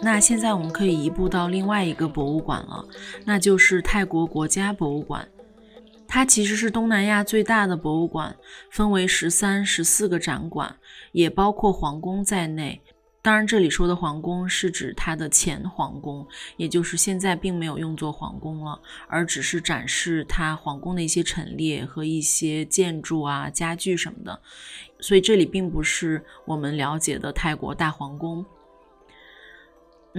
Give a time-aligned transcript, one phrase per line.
[0.00, 2.84] 那现在我们可以移步到另外一个博物馆了，
[3.24, 5.28] 那就是泰国国家博物馆。
[6.06, 8.34] 它其实是东南亚最大的博物馆，
[8.70, 10.76] 分为十三、十四个展馆，
[11.12, 12.80] 也包括皇宫在内。
[13.20, 16.26] 当然，这里说的皇宫是指它的前皇宫，
[16.56, 24.40] 也就是现在并没有用作皇宫了，而只是展示它皇宫的一些陈列和一些建筑啊、家具什么的。
[25.00, 28.46] 所以这里并不是我们了解的泰国大皇宫。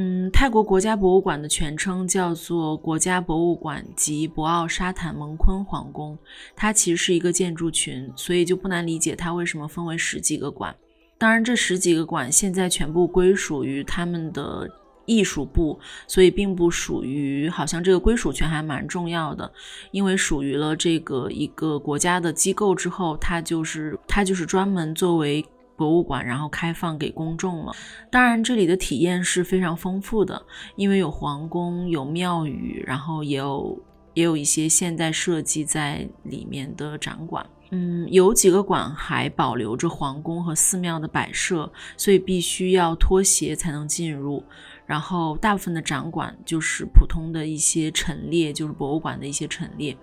[0.01, 6.17] 嗯，泰国国家博物馆的全称叫做国家博物馆及博奥沙坦蒙坤皇宫。
[6.55, 10.73] 它其实是一个建筑群，所以就不难理解它为什么分为十几个馆。
[11.17, 14.69] 当然，这十几个馆现在全部归属于他们的
[15.05, 17.49] 艺术部，所以并不属于。
[17.49, 19.51] 好像这个归属权还蛮重要的，
[19.91, 25.45] 因为属于了这个一个国家的机构之后，它就是它就是专门作为。
[25.79, 27.71] 博物馆，然后开放给公众了。
[28.11, 33.81] 当然，这里的体验是非常丰富的，因为有皇宫、有庙宇，然后也有
[34.13, 37.45] 也有一些现代设计在里面的展馆。
[37.71, 44.43] 嗯，有几个馆还保留着皇宫和寺庙的摆设，所以必须要脱鞋才能进入。
[44.85, 49.95] 然后，大部分的展馆就是普通的一些陈列，就是博物馆的一些陈列。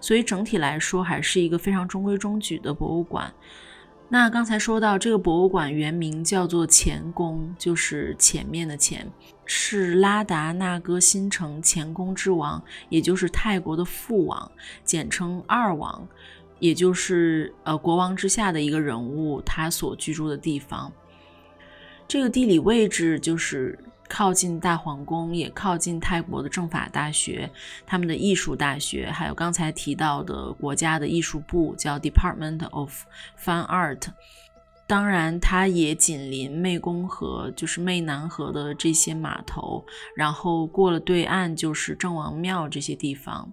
[0.00, 3.34] 所以整体来说，还是一个非常中规中矩的博物馆。
[4.10, 9.06] 那刚才说到这个博物馆原名叫做前宫，就是前面的前，
[9.44, 14.50] 是拉达那哥新城前宫之王，也就是泰国的父王，
[14.82, 16.08] 简称二王，
[16.58, 20.90] 也就是呃国王之下的一个人物，他所居住的地方。
[22.06, 23.78] 这个地理位置就是。
[24.08, 27.50] 靠近大皇宫，也靠近泰国的政法大学，
[27.86, 33.04] 他们的艺术大学，还有刚才提到的国家的艺术部，叫 Department of
[33.38, 34.08] Fine Art。
[34.86, 39.84] 当然，它也紧邻湄公河，就是湄南河的这些码头，
[40.16, 43.52] 然后过了对岸就是郑王庙这些地方。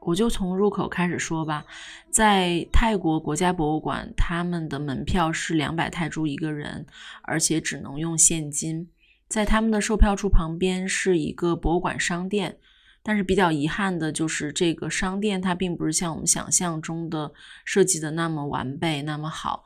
[0.00, 1.64] 我就从入口开始说吧，
[2.10, 6.84] 在泰国国家博物馆，他们的门票是两百泰铢一个人，
[7.22, 8.86] 而且只能用现金。
[9.34, 12.56] 在他们的售票处旁边是一个博物馆商店，
[13.02, 17.32] 但是比较遗憾的就是这个商店它并不是像我们想象中的
[17.64, 19.64] 设计的那么完备、那么好。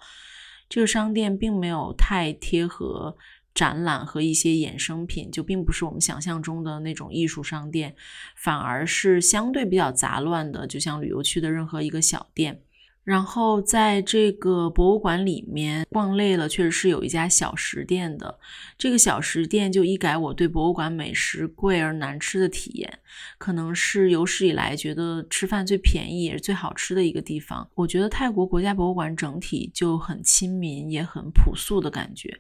[0.71, 3.15] 这个商店并没有太贴合
[3.55, 7.95] 展览和一些衍生品，就并不是我们想象中的那种艺术商店，
[8.37, 12.63] 反而是相对比较杂乱的，就像旅游区的任何一个小店。
[13.09, 18.39] 然后在这个博物馆里面逛累了，确实是有一家小食店的。
[18.77, 22.99] 这个小食店就一改我对博物馆美食贵而难吃的体验，
[23.39, 27.67] 可能是有史以来觉得吃饭最便宜也是最好吃的一个地方。
[27.77, 32.39] 我觉得泰国国家博物馆整体就很亲民，也很朴素的感觉。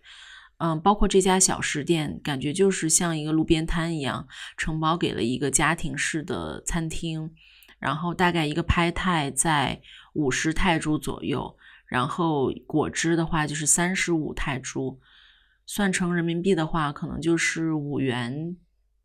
[0.58, 7.30] 嗯，包括这家小食店，感觉就是像一个路边摊一样，承包给了一个家庭式的餐厅。
[7.78, 9.80] 然后大概一个拍泰在
[10.14, 11.56] 五十泰铢左右，
[11.86, 14.98] 然后果汁的话就是三十五泰铢，
[15.66, 18.56] 算成人民币的话可能就是五元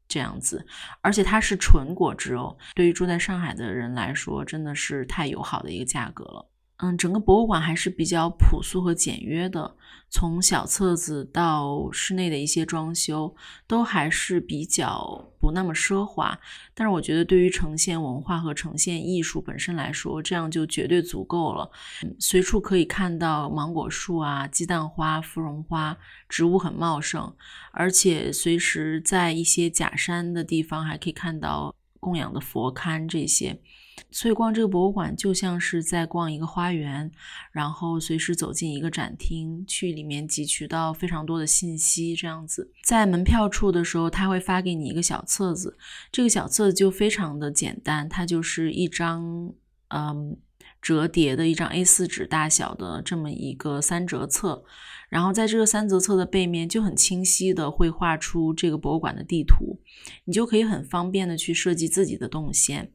[0.08, 0.66] 这样子。
[1.02, 6.50] 而且它是纯果汁哦，对于住在上海的人来说，真的是太友好的一个价格了。
[6.84, 9.74] 嗯，整个博物馆还是比较朴素和简约的，
[10.10, 13.34] 从小册子到室内的一些装修，
[13.66, 16.38] 都还是比较不那么奢华。
[16.74, 21.72] 但是我觉得，对于呈现文化和呈现艺术本身来说，这样就绝对足够了。
[22.20, 25.98] 随处可以看到芒果树啊、鸡蛋花、芙蓉花，
[26.28, 27.34] 植物很茂盛，
[27.72, 33.62] 而且随时在一些假山的地方还可以看到供养的佛龛这些。
[34.10, 37.12] 所以逛这个博物馆就像是在逛一个花园，
[37.52, 42.16] 然后随时走进一个展厅，去里面汲取到非常多的信息。
[42.16, 45.78] 这样子，在门票处的时候，他会发给你一个小册子，
[46.12, 49.52] 这个小册子就非常的简单，它就是一张
[49.90, 50.38] 嗯
[50.82, 54.64] 折叠的一张 A4 纸大小的这么一个三折册，
[55.10, 59.80] 然后在这个三折册的背面就很清晰的会画出这个博物馆的地图，
[60.26, 62.92] 你就可以很方便的去设计自己的动线。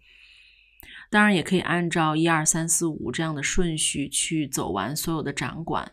[1.10, 5.92] 当然也可以按照一二三四五这样的顺序去走完所有的展馆，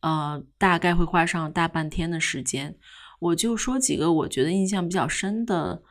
[0.00, 2.76] 呃，大概会花上大半天的时间。
[3.18, 5.82] 我就说几个我觉得印象比较深的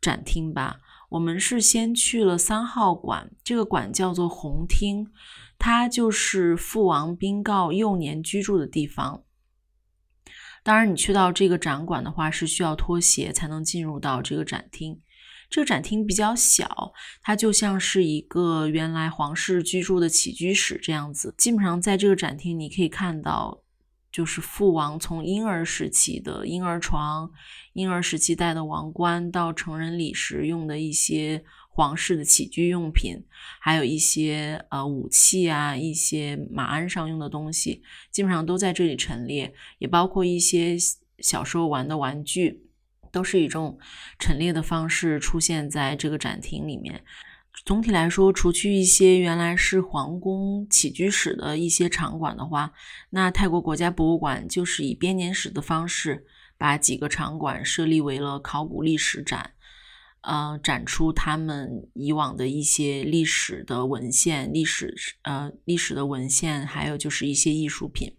[0.00, 0.80] 展厅吧。
[1.10, 5.10] 我们是先去了三号馆，这个馆叫做红厅，
[5.58, 9.22] 它就是父王宾告幼年居住的地方。
[10.62, 15.00] 当然，你去到这个展馆的话，是需要脱鞋才能进入到这个展厅。
[15.50, 16.92] 这个展厅比较小，
[17.22, 21.34] 它就像是一个原来皇室居住的起居室这样子。
[21.38, 23.62] 基本上在这个展厅，你可以看到，
[24.12, 27.30] 就是父王从婴儿时期的婴儿床、
[27.72, 33.24] 婴儿时期戴的王冠，到成人礼时用的一些皇室的起居用品，
[33.58, 40.76] 还有一些呃武器啊，一些马鞍上用的东西，基本上都在这里陈列，也包括一些
[41.20, 42.67] 小时候玩的玩具。
[43.10, 43.78] 都是以这种
[44.18, 47.04] 陈列的方式出现在这个展厅里面。
[47.64, 52.72] 总体来说，除去一些原来是皇宫起居室的一些场馆的话，
[53.10, 56.24] 那泰国国家博物馆就是以编年史的方式，
[56.56, 59.54] 把几个场馆设立为了考古历史展，
[60.20, 68.17] 呃，展出他们以往的一些历史的文献、历史呃历史的文献，还有就是一些艺术品。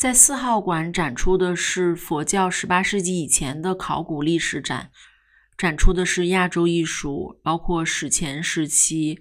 [0.00, 4.90] 在四号馆展出的是佛教十八世纪以前的考古历史展，
[5.58, 9.20] 展出的是亚洲艺术，包括史前时期、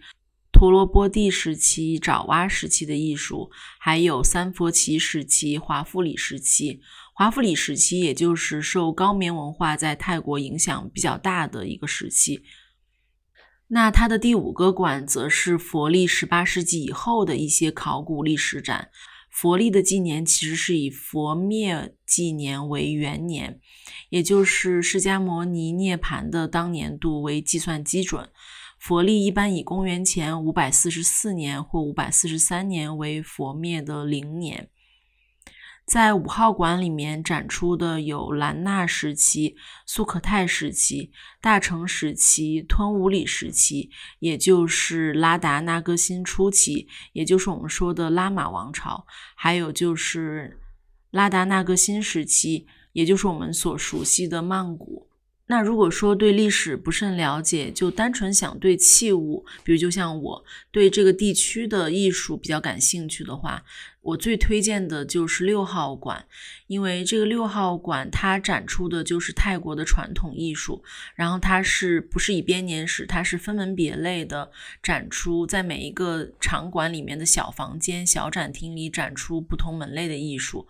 [0.54, 6.80] 陀罗波帝时期、爪哇时期的艺术，还有三佛齐时期、华富里时期。
[7.14, 12.44] 华富里时期也就是受高棉文化在泰国影响比较大的一个时期。
[13.68, 18.88] 那它的第五个馆则是佛历十八世纪以后的一些考古历史展。
[19.42, 23.62] 佛历的纪年其实是以佛灭纪年为元年，
[24.10, 28.28] 也就是释迦牟尼涅盘的当年度为计算基准。
[28.78, 34.70] 佛历一般以公元前五百四十四年或五百四十三年为佛灭的零年。
[35.90, 39.56] 在五号馆里面展出的有兰纳时期、
[39.88, 43.90] 苏可泰时期、大成时期、吞武里时期，
[44.20, 50.60] 也就是拉达那哥辛初期，也就是我们说的拉玛王朝，还有就是
[51.10, 54.99] 拉达那哥辛时期，也就是我们所熟悉的曼谷。
[55.52, 63.64] 那如果说对历史不甚了解，就单纯想对器物，比如就像我对这个地区的艺术比较感兴趣的话，
[64.02, 66.24] 我最推荐的就是六号馆，
[66.68, 70.84] 因为这个六号馆它展出的就是泰国的传统艺术，
[71.16, 74.52] 然后它是不是以编年史，它是分门别类的
[74.84, 80.68] 展出，在每一个场馆里面的小房间、小展厅里展出不同门类的艺术。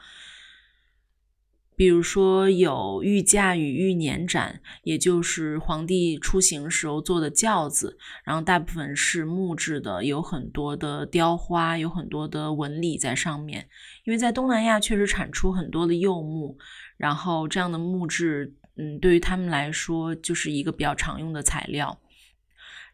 [1.80, 13.66] 比如说有御驾与御辇展，也就是皇帝出行时候坐的轿子，然后大部分是木质的，有很多的雕花，有很多的纹理在上面。
[14.04, 16.58] 因为在东南亚确实产出很多的柚木，
[16.98, 21.98] 然后这样的木质，嗯，对于他们来说就是一个比较常用的材料。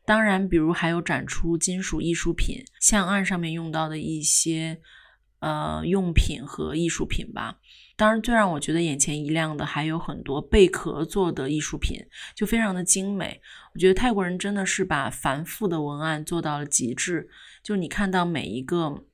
[0.06, 4.80] 当然，比如还有展出金属艺术品，像案上面用到的一些
[5.40, 7.58] 呃用品和艺术品吧。
[7.98, 11.98] 当然，最让我觉得眼前一亮的还有很多贝壳做的艺术品，
[12.36, 13.42] 就非常的精美。
[13.74, 17.30] 我觉得泰国人真的是把繁复的文案做到了极致。
[17.64, 19.06] 就你看到每一个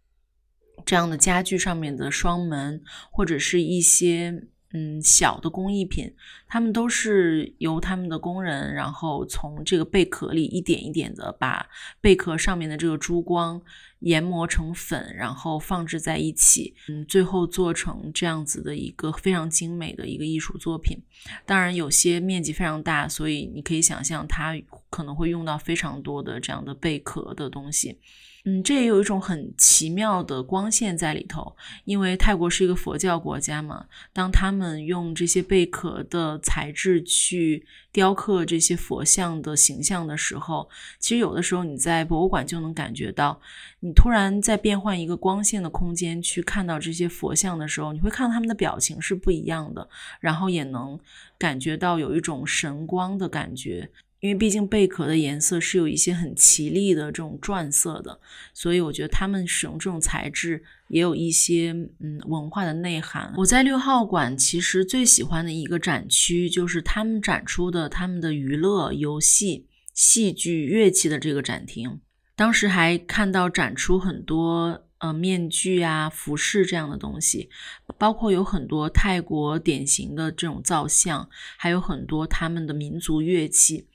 [0.84, 6.14] 这样的家具上面的双门，或者是一些嗯小的工艺品，
[6.48, 11.68] 他们都是由他们的工人，然后从这个贝壳里一点一点的把
[12.00, 13.62] 贝壳上面的这个珠光。
[14.02, 20.98] 研磨成粉，然后放置在一起，嗯，最后做成这样子的一个非常精美的一个艺术作品。
[21.46, 24.60] 当然，有些面积非常大，所以你可以想象它
[24.90, 28.00] 可能会用到非常多的这样的贝壳的东西。
[28.44, 31.56] 嗯，这也有一种很奇妙的光线在里头，
[31.86, 33.86] 因为泰国是一个佛教国家嘛。
[34.12, 40.68] 当他们用这些贝壳的材质去雕刻这些佛像的形象的时候，
[41.00, 43.40] 其实有的时候你在博物馆就能感觉到，
[43.80, 49.88] 你突然在变换一个光线的空间去看到这些佛像的时候，你会看到他们的表情是不一样的，
[50.20, 51.00] 然后也能
[51.38, 53.92] 感觉到有一种神光的感觉。
[54.22, 58.20] 因为毕竟贝壳的颜色是有一些很奇丽的这种转色的，
[58.54, 63.34] 所以我觉得他们使用这种材质也有一些嗯文化的内涵。
[63.38, 72.00] 我在六号馆其实最喜欢的一个展区就是他们展出的他们的娱乐、游戏、戏剧、乐器的这个展厅。
[72.36, 77.50] 当时还看到展出很多呃面具啊、服饰这样的东西，
[77.98, 83.88] 包括有很多泰国典型的这种造像，还有很多他们的民族乐器。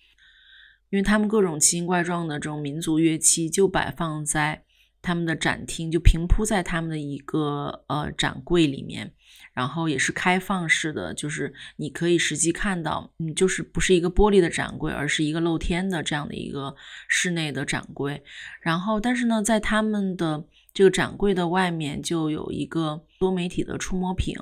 [0.91, 4.65] 因为他们各种奇形怪状的这种民族乐器就摆放在
[5.03, 9.13] 他们的展厅就平铺在他们的一个呃展柜里面，
[9.53, 16.75] 然后也是开放式的，就是你可以实际看到，嗯，就是不是一个玻璃的展柜，而是一个露天的这样的一个
[17.07, 18.23] 室内的展柜。
[18.61, 20.45] 然后，但是呢，在他们的
[20.77, 24.37] 这个展柜的外面就有一个多媒体的触摸屏，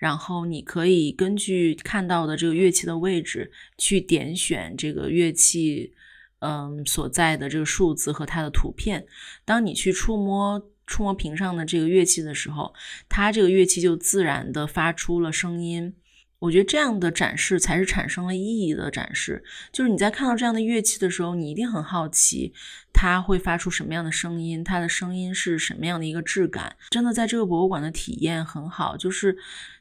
[0.00, 5.94] 然后你可以根据看到的这个乐器的位置去点选这个乐器。
[6.42, 9.06] 嗯，所在的这个数字和它的图片，
[9.44, 12.72] 当你去触摸触摸屏上的这个乐器的时候，
[13.10, 15.94] 它这个乐器就自然的发出了声音。
[16.40, 19.44] 我觉得这样的展示才是产生了意义的展示。
[19.70, 22.52] 就是你在看到这样的乐器的时候，你一定很好奇
[22.92, 26.74] 它会发出什么样的声音，它的声音是什么样的一个质感。
[26.90, 29.38] 真的，在这个博物馆的体验很好，就是。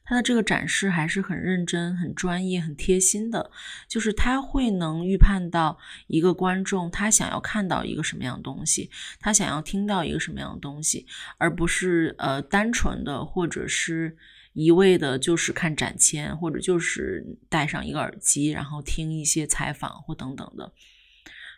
[0.09, 3.51] 它的这个展示还是很认真、很专业、很贴心的，
[3.87, 8.89] 就是他会能预判到一个观众他想要看到一个什么样的东西，
[9.19, 11.05] 他想要听到一个什么样的东西，
[11.37, 14.17] 而不是呃单纯的或者是
[14.59, 20.73] 一味的，就是看展签或者就是戴上一个耳机，然后听一些采访或等等的。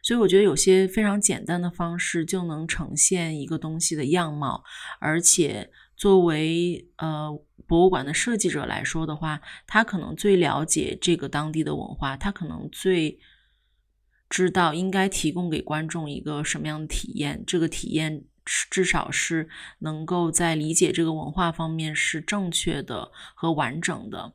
[0.03, 4.63] 所以我觉得有些非常简单的方式就能呈现一个东西的样貌，
[4.99, 7.41] 而且作为呃。
[7.67, 13.17] 博物馆的设计者来说的话，他可能最了解这个当地的文化，他可能最
[14.29, 17.41] 知道应该提供给观众一个什么样的体验。
[17.47, 24.33] 这个体验至少是能够在理解这个文化方面是正确的和完整的，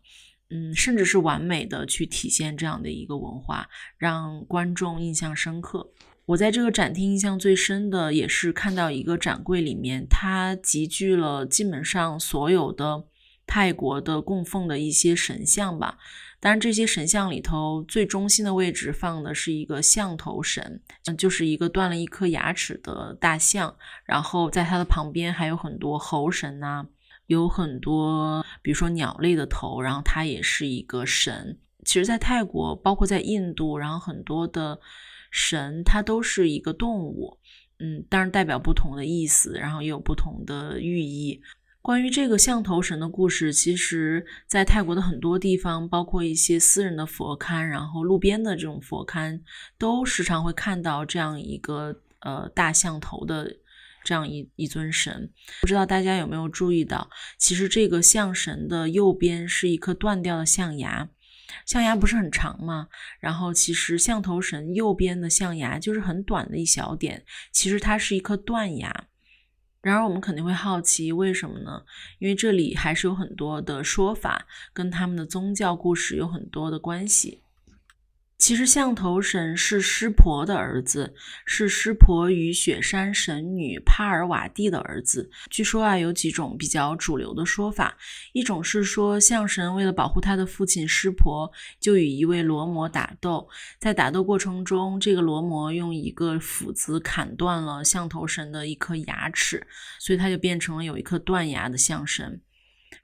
[0.51, 5.93] 嗯，甚至是完美的去体现这样的一个文化，让观众印象深刻。
[6.27, 13.05] 我在这个展厅印象最深的也是看到一个展柜里面，它集聚了基本上所有的。
[13.49, 15.99] 泰国的供奉的一些神像吧，
[16.47, 20.81] 当然这些神像里头最中心的位置放的是一个象头神，
[21.19, 23.75] 就是一个断了一颗牙齿的大象，
[24.05, 26.87] 然后在它的旁边还有很多猴神呐，
[27.27, 31.59] 有很多比如说鸟类的头，然后它也是一个神。
[31.85, 34.79] 其实，在泰国，包括在印度，然后很多的
[35.33, 37.39] 神它都是一个动物，
[37.81, 41.43] 嗯，当然代表不同的意思，然后也有不同的寓意。
[41.87, 49.41] 关于这个象头神的故事，其实，在泰国的很多地方，包括一些私人的佛龛，然后路边的这种佛龛，
[49.79, 53.59] 都时常会看到这样一个呃大象头的
[54.05, 55.31] 这样一一尊神。
[55.61, 61.09] 不知道大家有没有注意到，其实这个象神的右边是一颗断掉的象牙，
[61.65, 62.89] 象牙不是很长吗？
[63.21, 69.07] 然后其实象头神右边的象牙就是很短的一小点，其实它是一颗断牙。
[69.87, 71.81] 然而，我们肯定会好奇，为什么呢？
[72.19, 77.45] 因为这里还是有很多的说法，跟他们的宗教故事有很多的关系。
[78.39, 81.15] 其实，象头神是湿婆的儿子，
[81.47, 85.31] 是湿婆与雪山神女帕尔瓦蒂的儿子。
[85.51, 87.97] 据说啊，有几种比较主流的说法。
[88.35, 91.51] 一种是说，象神为了保护他的父亲湿婆，
[91.81, 93.49] 就与一位罗摩打斗，
[93.81, 99.67] 在打斗过程中，这个罗摩用一个斧子砍断了象头神的一颗牙齿，
[99.99, 102.41] 所以他就变成了有一颗断牙的象神。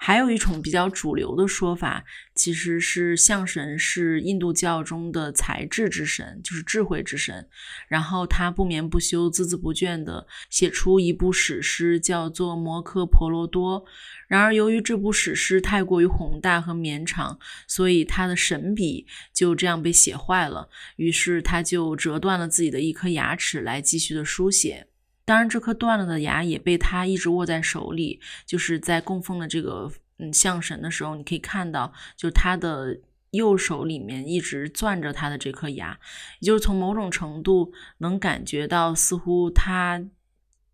[0.04, 2.04] 还有一种比较主流的说法，
[2.34, 7.48] 其实是象神是印度教中的才智之神，就是智慧之神。
[7.86, 13.80] 然后他不眠不休、孜孜不倦地写出一部史诗，叫做《摩诃婆罗多》。
[14.26, 20.68] 然而，由于这部史诗太过于宏大和绵长，所以他的神笔就这样被写坏了。
[20.96, 24.88] 于是他就折断了自己的一颗牙齿来继续的书写。
[25.24, 28.20] 当然，这颗断了的牙也被他一直握在手里。
[28.44, 32.98] 就是在供奉的这个嗯象神的时候，你可以看到，就是他的
[33.30, 35.98] 右手里面一直攥着他的这颗牙，
[36.40, 40.04] 也就是从某种程度能感觉到，似乎他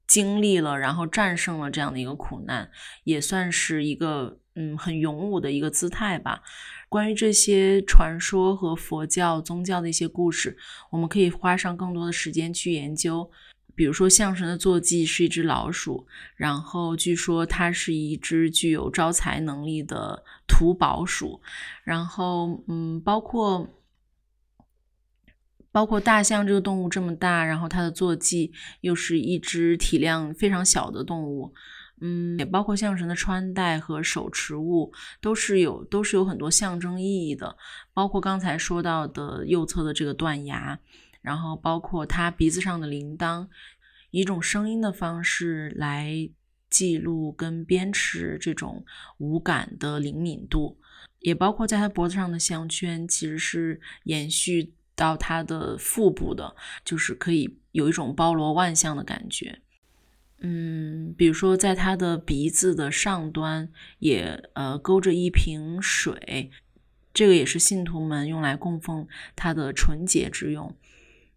[0.06, 2.70] 经历了，然后战胜了这样的一个苦难，
[3.04, 6.42] 也算是一个嗯很勇武的一个姿态吧。
[6.88, 10.56] 关于这些传说和佛教宗教的一些故事，
[10.90, 13.30] 我们可以花上更多的时间去研究。
[13.78, 16.04] 比如说，象神的坐骑是一只老鼠，
[16.34, 21.40] 然后据说它是一只具有招财能力的土宝鼠，
[21.84, 23.68] 然后嗯，包括
[25.70, 31.54] 包括大象这个动物这么大，然后它的坐骑又是一只体量非常小的动物，
[32.00, 37.56] 嗯，也包括象神的穿戴和手持物都是有都是有很多象征意义的，
[37.94, 40.80] 包括刚才说到的右侧的这个断崖。
[41.20, 43.48] 然后包括它鼻子上的铃铛，
[44.10, 46.30] 以一种声音的方式来
[46.70, 48.84] 记录跟鞭笞这种
[49.18, 50.78] 五感的灵敏度，
[51.20, 59.60] 也包括在它脖子上的项圈，其实是延续到它的腹部的，就是可以有一种包罗万象的感觉。
[60.40, 66.52] 嗯，比如说在他的鼻子的上端也呃勾着一瓶水，
[67.12, 70.76] 这个也是信徒们用来供奉他的纯洁之用。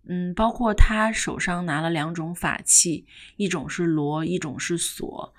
[0.08, 3.06] 嗯，包括他手上拿了两种法器，
[3.38, 5.34] 一种是锣，一种是锁。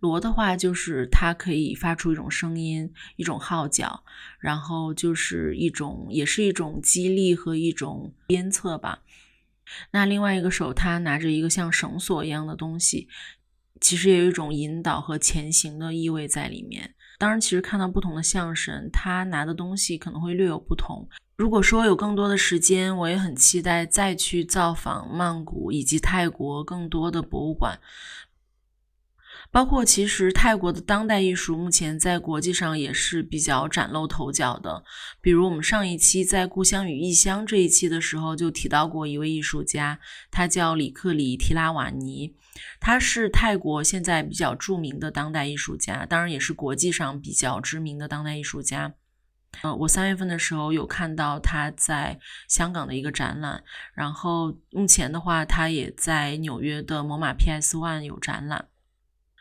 [0.00, 4.04] 锣的话，就是它可以发出一种声音，一种号角，
[4.38, 9.00] 然后就是一种，也是一种激励和一种鞭策吧。
[9.90, 13.08] 那另外一个手，他拿着一个像绳索一样的东西，
[13.80, 16.94] 其实也有一种引导和前行的意味在里面。
[17.18, 21.08] 当然，其实看到不同的相声，他拿的东西可能会略有不同。
[21.36, 27.78] 如果说有更多的时间，我也很期待再去造访曼谷以及泰国更多的博物馆。
[29.50, 34.84] 包括其实泰国的当代艺术目前在国际上也是比较崭露头角的。
[35.22, 39.98] 比如我们上一期在《故乡与异乡》这一期的时候就提到过一位艺术家，
[40.30, 42.34] 他叫里克里提拉瓦尼，
[42.78, 48.92] 他是泰国现在比较著名的当代艺术家，当然也是国际上比较知名的当代艺术家。
[49.62, 53.64] 呃，我三月份的时候有看到他在香港的一个展览，
[53.94, 58.66] 然后目前的话，他也在纽约的摩马 PS One 有展览。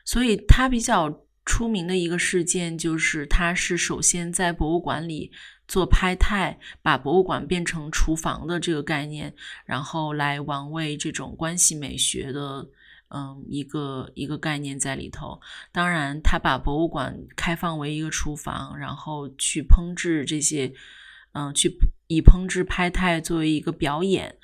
[0.07, 5.29] 所以他比较出名的一个事件，就是他是首先在博物馆里
[5.67, 9.35] 做拍太，把博物馆变成厨房的这个概念，
[9.65, 12.65] 然后来玩味这种关系美学的，
[13.09, 15.41] 嗯，一个一个概念在里头。
[15.73, 20.71] 当然，他把博物馆开放为一个厨房，然后去烹制这些，
[21.33, 24.37] 嗯，去以烹制拍太作为一个表演。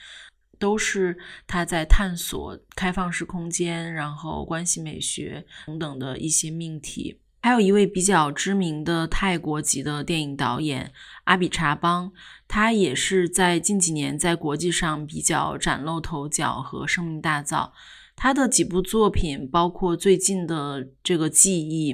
[0.60, 1.18] 都是
[1.48, 7.20] 他在探索开放式空间，然后关系美学等等的一些命题。
[7.42, 10.94] 还有一位比较知名的泰国籍的电影导演
[11.26, 12.14] 阿比查邦，
[12.48, 17.72] 他也是在近几年在国际上比较崭露头角和声名大噪。
[18.16, 21.94] 他的几部作品，包括最近的这个《记忆》，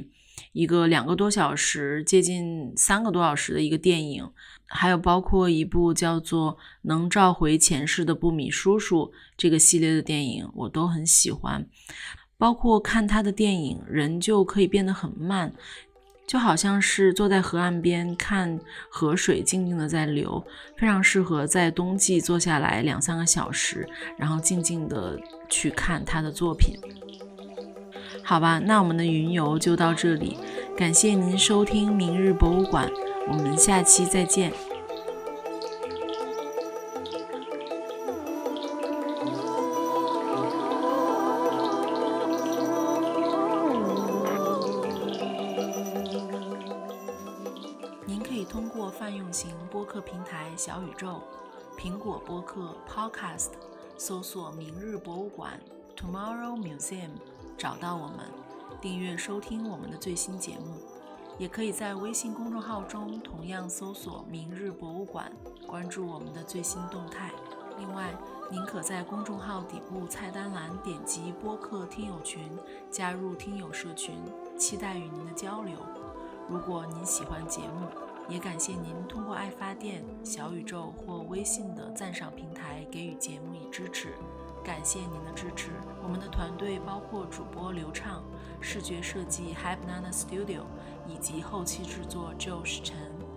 [0.51, 4.29] 一个两个多小时、接近三个多小时的一个电影。
[4.71, 11.67] 还有包括一部叫做《能召回前世的布米叔叔》这个系列的电影，我都很喜欢。
[12.37, 15.51] 包括看他的电影，人就可以变得很慢，
[16.27, 18.59] 就好像是坐在河岸边看
[18.91, 20.45] 河水静静的在流，
[20.77, 26.79] 非常适合在冬季坐下来两三个小时，然后静静的去看他的作品。
[28.23, 30.37] 好吧，那我们的云游就到这里，
[30.77, 32.89] 感谢您收听明日博物馆。
[33.27, 34.51] 我们下期再见。
[48.05, 51.21] 您可以通过泛用型播客平台小宇宙、
[51.77, 53.49] 苹果播客 Podcast
[53.97, 55.59] 搜索“明日博物馆
[55.95, 57.11] ”（Tomorrow Museum）
[57.59, 58.19] 找到我们，
[58.79, 60.77] 订阅收听我们的最新节目。
[61.37, 65.29] 也可以在微信公众号中同样搜索“明日博物馆”，
[65.67, 67.31] 关注我们的最新动态。
[67.77, 68.13] 另外，
[68.49, 72.49] 您可在公众号底部菜单栏点击“播客听友群”，
[72.89, 74.15] 加入听友社群，
[74.57, 75.75] 期待与您的交流。
[76.47, 77.87] 如果您喜欢节目，
[78.29, 84.13] 也感谢您通过爱发电、小宇宙或微信的赞赏平台给予节目以支持。
[84.63, 85.69] 感谢您的支持。
[86.03, 88.23] 我们的团队包括主播刘畅、
[88.59, 90.61] 视觉设计 Hypnana Studio
[91.07, 93.28] 以及后期制作 Josh 陈。